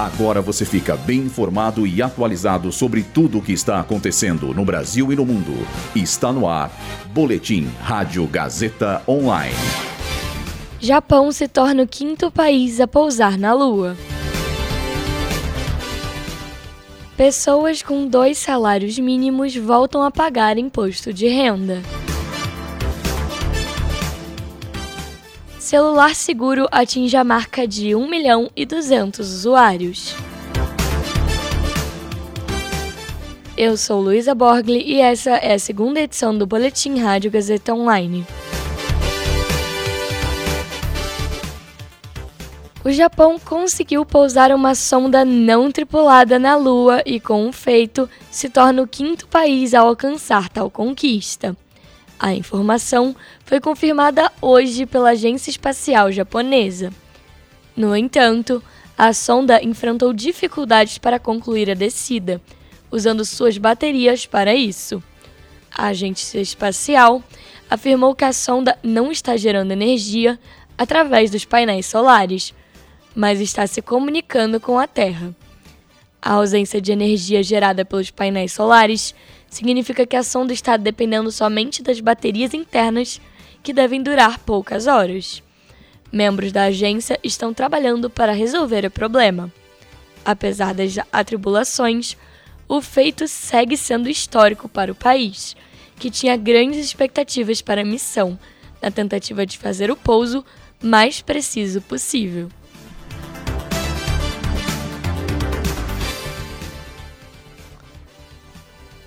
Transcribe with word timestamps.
Agora 0.00 0.40
você 0.40 0.64
fica 0.64 0.96
bem 0.96 1.18
informado 1.18 1.86
e 1.86 2.00
atualizado 2.00 2.72
sobre 2.72 3.02
tudo 3.02 3.36
o 3.36 3.42
que 3.42 3.52
está 3.52 3.78
acontecendo 3.80 4.54
no 4.54 4.64
Brasil 4.64 5.12
e 5.12 5.14
no 5.14 5.26
mundo. 5.26 5.52
Está 5.94 6.32
no 6.32 6.48
ar. 6.48 6.72
Boletim 7.12 7.68
Rádio 7.82 8.26
Gazeta 8.26 9.02
Online. 9.06 9.54
Japão 10.80 11.30
se 11.30 11.46
torna 11.46 11.82
o 11.82 11.86
quinto 11.86 12.30
país 12.30 12.80
a 12.80 12.88
pousar 12.88 13.36
na 13.36 13.52
Lua. 13.52 13.94
Pessoas 17.14 17.82
com 17.82 18.06
dois 18.06 18.38
salários 18.38 18.98
mínimos 18.98 19.54
voltam 19.54 20.02
a 20.02 20.10
pagar 20.10 20.56
imposto 20.56 21.12
de 21.12 21.28
renda. 21.28 21.82
Celular 25.60 26.14
seguro 26.14 26.66
atinge 26.72 27.14
a 27.18 27.22
marca 27.22 27.68
de 27.68 27.94
1 27.94 28.08
milhão 28.08 28.50
e 28.56 28.64
200 28.64 29.30
usuários. 29.30 30.16
Eu 33.58 33.76
sou 33.76 34.00
Luísa 34.00 34.34
Borgli 34.34 34.82
e 34.82 35.02
essa 35.02 35.32
é 35.32 35.52
a 35.52 35.58
segunda 35.58 36.00
edição 36.00 36.36
do 36.36 36.46
Boletim 36.46 36.98
Rádio 36.98 37.30
Gazeta 37.30 37.74
Online. 37.74 38.26
O 42.82 42.90
Japão 42.90 43.38
conseguiu 43.38 44.06
pousar 44.06 44.52
uma 44.52 44.74
sonda 44.74 45.26
não 45.26 45.70
tripulada 45.70 46.38
na 46.38 46.56
Lua 46.56 47.02
e, 47.04 47.20
com 47.20 47.46
o 47.46 47.52
feito, 47.52 48.08
se 48.30 48.48
torna 48.48 48.80
o 48.80 48.88
quinto 48.88 49.28
país 49.28 49.74
a 49.74 49.80
alcançar 49.80 50.48
tal 50.48 50.70
conquista. 50.70 51.54
A 52.22 52.34
informação 52.34 53.16
foi 53.46 53.60
confirmada 53.60 54.30
hoje 54.42 54.84
pela 54.84 55.12
Agência 55.12 55.48
Espacial 55.48 56.12
Japonesa. 56.12 56.92
No 57.74 57.96
entanto, 57.96 58.62
a 58.96 59.14
sonda 59.14 59.64
enfrentou 59.64 60.12
dificuldades 60.12 60.98
para 60.98 61.18
concluir 61.18 61.70
a 61.70 61.74
descida, 61.74 62.38
usando 62.90 63.24
suas 63.24 63.56
baterias 63.56 64.26
para 64.26 64.54
isso. 64.54 65.02
A 65.74 65.86
agência 65.86 66.38
espacial 66.42 67.24
afirmou 67.70 68.14
que 68.14 68.26
a 68.26 68.34
sonda 68.34 68.78
não 68.82 69.10
está 69.10 69.34
gerando 69.34 69.72
energia 69.72 70.38
através 70.76 71.30
dos 71.30 71.46
painéis 71.46 71.86
solares, 71.86 72.52
mas 73.14 73.40
está 73.40 73.66
se 73.66 73.80
comunicando 73.80 74.60
com 74.60 74.78
a 74.78 74.86
Terra. 74.86 75.34
A 76.22 76.34
ausência 76.34 76.80
de 76.80 76.92
energia 76.92 77.42
gerada 77.42 77.84
pelos 77.84 78.10
painéis 78.10 78.52
solares 78.52 79.14
significa 79.48 80.06
que 80.06 80.16
a 80.16 80.22
sonda 80.22 80.52
está 80.52 80.76
dependendo 80.76 81.32
somente 81.32 81.82
das 81.82 81.98
baterias 82.00 82.52
internas, 82.52 83.20
que 83.62 83.72
devem 83.72 84.02
durar 84.02 84.38
poucas 84.38 84.86
horas. 84.86 85.42
Membros 86.12 86.52
da 86.52 86.64
agência 86.64 87.18
estão 87.22 87.54
trabalhando 87.54 88.10
para 88.10 88.32
resolver 88.32 88.84
o 88.84 88.90
problema. 88.90 89.52
Apesar 90.24 90.74
das 90.74 90.96
atribulações, 91.12 92.16
o 92.68 92.80
feito 92.80 93.26
segue 93.26 93.76
sendo 93.76 94.08
histórico 94.08 94.68
para 94.68 94.92
o 94.92 94.94
país, 94.94 95.56
que 95.98 96.10
tinha 96.10 96.36
grandes 96.36 96.84
expectativas 96.84 97.62
para 97.62 97.80
a 97.80 97.84
missão, 97.84 98.38
na 98.80 98.90
tentativa 98.90 99.44
de 99.46 99.58
fazer 99.58 99.90
o 99.90 99.96
pouso 99.96 100.44
mais 100.82 101.20
preciso 101.20 101.80
possível. 101.82 102.48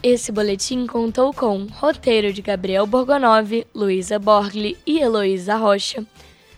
Esse 0.00 0.30
boletim 0.30 0.86
contou 0.86 1.32
com 1.32 1.66
roteiro 1.72 2.32
de 2.32 2.40
Gabriel 2.40 2.86
Borgonov, 2.86 3.66
Luísa 3.74 4.18
Borgli 4.20 4.78
e 4.86 5.00
Heloísa 5.00 5.56
Rocha, 5.56 6.06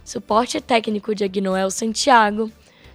suporte 0.05 0.61
técnico 0.61 1.15
de 1.15 1.25
Agnoel 1.25 1.71
Santiago, 1.71 2.51